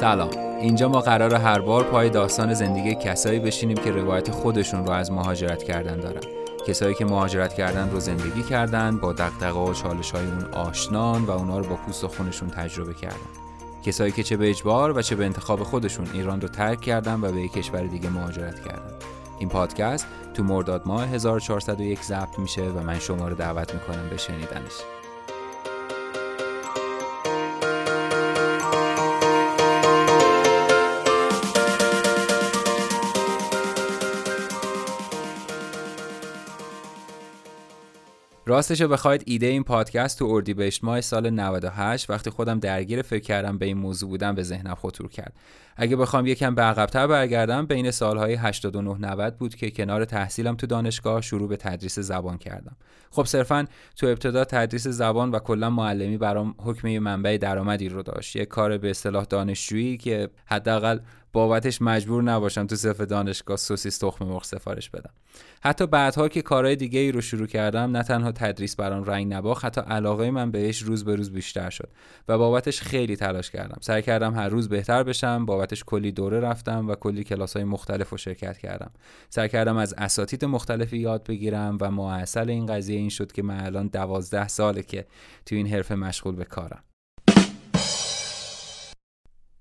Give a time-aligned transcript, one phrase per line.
[0.00, 0.30] سلام.
[0.60, 5.12] اینجا ما قرار هر بار پای داستان زندگی کسایی بشینیم که روایت خودشون رو از
[5.12, 6.20] مهاجرت کردن دارن.
[6.66, 11.30] کسایی که مهاجرت کردن رو زندگی کردن با دقدقه و چالش های اون آشنان و
[11.30, 13.16] اونا رو با پوست و خونشون تجربه کردن.
[13.84, 17.32] کسایی که چه به اجبار و چه به انتخاب خودشون ایران رو ترک کردن و
[17.32, 18.92] به یک کشور دیگه مهاجرت کردن.
[19.38, 24.16] این پادکست تو مرداد ماه 1401 ضبط میشه و من شما رو دعوت می‌کنم به
[24.16, 24.99] شنیدنش
[38.50, 43.58] راستش بخواید ایده این پادکست تو اردیبهشت ماه سال 98 وقتی خودم درگیر فکر کردم
[43.58, 45.32] به این موضوع بودم به ذهنم خطور کرد.
[45.76, 50.66] اگه بخوام یکم به عقبتر برگردم بین سالهای 89 90 بود که کنار تحصیلم تو
[50.66, 52.76] دانشگاه شروع به تدریس زبان کردم.
[53.10, 58.36] خب صرفا تو ابتدا تدریس زبان و کلا معلمی برام حکم منبع درآمدی رو داشت.
[58.36, 60.98] یه کار به اصطلاح دانشجویی که حداقل
[61.32, 65.10] بابتش مجبور نباشم تو صف دانشگاه سوسیس تخم مرغ سفارش بدم.
[65.62, 69.64] حتی بعدها که کارهای دیگه ای رو شروع کردم نه تنها تدریس برام رنگ نباخت
[69.64, 71.88] حتی علاقه من بهش روز به روز بیشتر شد
[72.28, 73.78] و بابتش خیلی تلاش کردم.
[73.80, 78.10] سعی کردم هر روز بهتر بشم بابتش کلی دوره رفتم و کلی کلاس های مختلف
[78.10, 78.90] رو شرکت کردم.
[79.28, 83.64] سعی کردم از اساتید مختلفی یاد بگیرم و معاصل این قضیه این شد که من
[83.64, 85.06] الان دوازده ساله که
[85.46, 86.84] تو این حرفه مشغول به کارم.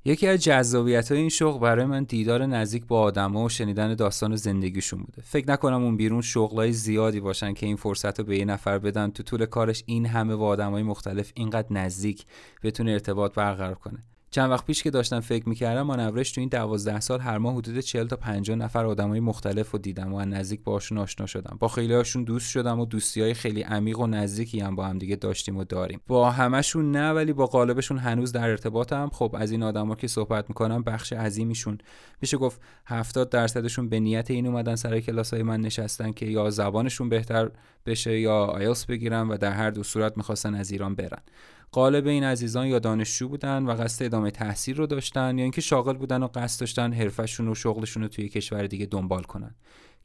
[0.05, 4.36] یکی از جذابیت های این شغل برای من دیدار نزدیک با آدما و شنیدن داستان
[4.36, 5.22] زندگیشون بوده.
[5.22, 9.11] فکر نکنم اون بیرون شغلای زیادی باشن که این فرصت رو به یه نفر بدن.
[9.11, 12.26] تو طول کارش این همه با آدمای مختلف اینقدر نزدیک
[12.64, 14.04] بتونه ارتباط برقرار کنه.
[14.31, 17.79] چند وقت پیش که داشتم فکر می‌کردم مانورش تو این دوازده سال هر ماه حدود
[17.79, 21.57] 40 تا 50 نفر آدمای مختلف رو دیدم و از نزدیک باشون آشنا شدم.
[21.59, 24.97] با خیلی هاشون دوست شدم و دوستی های خیلی عمیق و نزدیکی هم با هم
[24.97, 26.01] دیگه داشتیم و داریم.
[26.07, 29.09] با همشون نه ولی با قالبشون هنوز در ارتباطم.
[29.13, 31.77] خب از این آدما که صحبت می‌کنم بخش عظیمیشون.
[32.21, 36.49] میشه گفت 70 درصدشون به نیت این اومدن سر کلاس های من نشستن که یا
[36.49, 37.51] زبانشون بهتر
[37.85, 41.21] بشه یا آیلتس بگیرن و در هر دو صورت می‌خواستن از ایران برن.
[41.73, 45.97] غالب این عزیزان یا دانشجو بودن و قصد ادامه تحصیل رو داشتن یا اینکه شاغل
[45.97, 49.55] بودن و قصد داشتن حرفشون و شغلشون رو توی کشور دیگه دنبال کنن.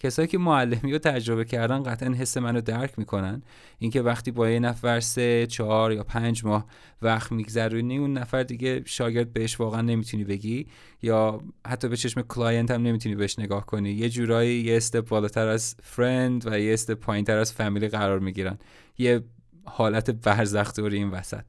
[0.00, 3.42] کسایی که معلمی رو تجربه کردن قطعا حس منو درک می‌کنن.
[3.78, 6.66] اینکه وقتی با یه نفر سه چهار یا پنج ماه
[7.02, 10.66] وقت میگذرونی اون نفر دیگه شاگرد بهش واقعا نمی‌تونی بگی
[11.02, 13.90] یا حتی به چشم client هم نمی‌تونی بهش نگاه کنی.
[13.90, 18.58] یه جورایی یه step بالاتر از friend و یه step پایینتر از family قرار می‌گیرن.
[18.98, 19.22] یه
[19.64, 21.44] حالت برزختوری این وسط.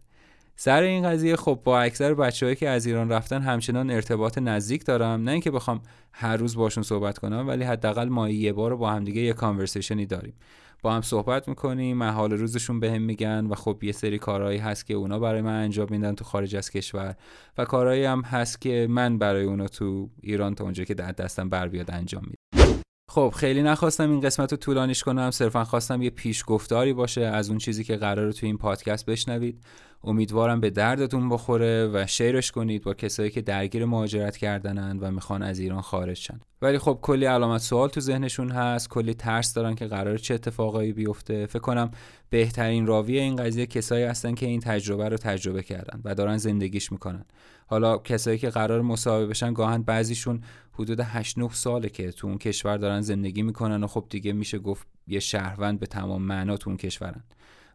[0.56, 5.24] سر این قضیه خب با اکثر بچههایی که از ایران رفتن همچنان ارتباط نزدیک دارم.
[5.24, 5.82] نه اینکه بخوام
[6.12, 10.34] هر روز باشون صحبت کنم ولی حداقل ما یه بار با همدیگه یه کانورسیشنی داریم.
[10.82, 14.86] با هم صحبت می‌کنیم حال روزشون بهم به میگن و خب یه سری کارهایی هست
[14.86, 17.16] که اونا برای من انجام میدن تو خارج از کشور
[17.58, 21.50] و کارهایی هم هست که من برای اونا تو ایران تا اونجا که در دستم
[21.50, 22.85] بر بیاد انجام میدم.
[23.16, 25.32] خب خیلی نخواستم این قسمت رو طولانیش کنم.
[25.32, 29.64] صرفا خواستم یه پیشگفتاری باشه از اون چیزی که قراره تو این پادکست بشنوید.
[30.04, 35.44] امیدوارم به دردتون بخوره و شیرش کنید با کسایی که درگیر مهاجرت کردنن و می‌خوان
[35.44, 36.40] از ایران خارج شن.
[36.62, 38.90] ولی خب کلی علامت سوال تو ذهنشون هست.
[38.90, 41.46] کلی ترس دارن که قرار چه اتفاقایی بیفته.
[41.46, 41.92] فکر کنم
[42.30, 46.92] بهترین راوی این قضیه کسایی هستن که این تجربه رو تجربه کردن و دارن زندگیش
[46.92, 47.26] می‌کنن.
[47.66, 50.42] حالا کسایی که قرار مصاحبه بشن گاهن بعضیشون
[50.74, 54.60] حدود 8 9 ساله که تو اون کشور دارن زندگی می‌کنن و خب دیگه میشه
[54.60, 57.24] گفت یه شهروند به تمام معنا تو اون کشورن.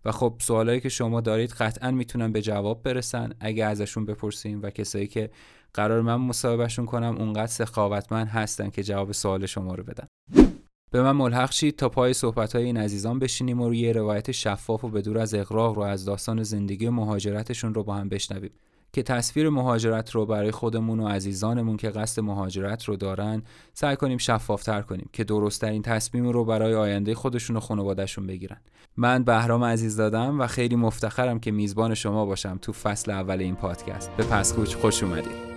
[0.05, 3.33] و خب سوالایی که شما دارید قطعا می‌تونن به جواب برسن.
[3.41, 5.31] اگه ازشون بپرسیم و کسایی که
[5.75, 10.07] قرار من مصاحبهشون کنم اونقدر سخاوتمند هستن که جواب سوال شما رو بدن.
[10.93, 14.85] به من ملحق شید تا پای صحبت های این عزیزان بشینیم و روی روایت شفاف
[14.85, 18.51] و بدور از اقراق رو از داستان زندگی و مهاجرتشون رو با هم بشنویم.
[18.93, 23.43] که تصویر مهاجرت رو برای خودمون و عزیزانمون که قصد مهاجرت رو دارن
[23.75, 28.61] سعی کنیم شفافتر کنیم که درستترین تصمیم رو برای آینده خودشون و خانوادهشون بگیرن.
[28.97, 33.55] من بهرام عزیز دادم و خیلی مفتخرم که میزبان شما باشم تو فصل اول این
[33.55, 34.11] پادکست.
[34.17, 35.50] به پسکوچ خوش اومدید.